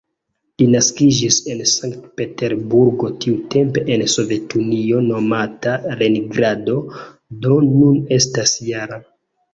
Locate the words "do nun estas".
7.45-8.57